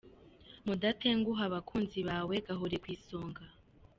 Mudatenguha 0.65 1.41
abakunzi 1.49 1.99
bawe 2.09 2.35
gahore 2.47 2.75
ku 2.83 2.87
isonga. 2.95 3.43